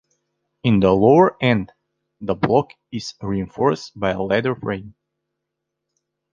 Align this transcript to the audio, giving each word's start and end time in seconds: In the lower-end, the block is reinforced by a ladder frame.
In 0.63 0.79
the 0.79 0.91
lower-end, 0.93 1.73
the 2.21 2.33
block 2.33 2.71
is 2.91 3.13
reinforced 3.21 3.91
by 3.95 4.09
a 4.09 4.21
ladder 4.23 4.55
frame. 4.55 4.95